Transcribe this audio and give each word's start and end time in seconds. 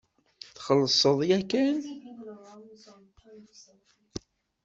Txellṣeḍ 0.55 1.19
yakan. 1.29 1.79